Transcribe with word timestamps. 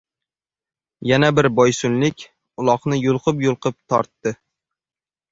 Yana 1.09 1.27
bir 1.39 1.47
boysunlik 1.59 2.25
uloqni 2.63 2.99
yulqib-yulqib 3.01 3.77
tortdi 3.95 4.33